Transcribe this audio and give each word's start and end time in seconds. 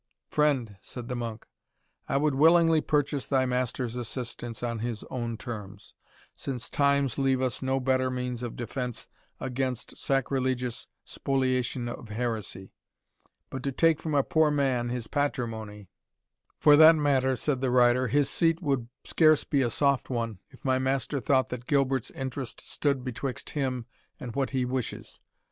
"Friend," 0.31 0.77
said 0.81 1.09
the 1.09 1.15
monk, 1.15 1.45
"I 2.09 2.17
would 2.17 2.33
willingly 2.33 2.81
purchase 2.81 3.27
thy 3.27 3.45
master's 3.45 3.95
assistance 3.95 4.63
on 4.63 4.79
his 4.79 5.03
own 5.11 5.37
terms, 5.37 5.93
since 6.35 6.71
times 6.71 7.19
leave 7.19 7.39
us 7.39 7.61
no 7.61 7.79
better 7.79 8.09
means 8.09 8.41
of 8.41 8.55
defence 8.55 9.07
against 9.39 9.95
sacrilegious 9.99 10.87
spoliation 11.05 11.87
of 11.87 12.09
heresy; 12.09 12.73
but 13.51 13.61
to 13.61 13.71
take 13.71 13.99
from 13.99 14.15
a 14.15 14.23
poor 14.23 14.49
man 14.49 14.89
his 14.89 15.05
patrimony" 15.05 15.87
"For 16.57 16.75
that 16.77 16.95
matter," 16.95 17.35
said 17.35 17.61
the 17.61 17.69
rider, 17.69 18.07
"his 18.07 18.27
seat 18.27 18.59
would 18.59 18.87
scarce 19.03 19.43
be 19.43 19.61
a 19.61 19.69
soft 19.69 20.09
one, 20.09 20.39
if 20.49 20.65
my 20.65 20.79
master 20.79 21.19
thought 21.19 21.49
that 21.49 21.67
Gilbert's 21.67 22.09
interest 22.09 22.59
stood 22.67 23.03
betwixt 23.03 23.51
him 23.51 23.85
and 24.19 24.33
what 24.35 24.49
he 24.49 24.65
wishes. 24.65 25.19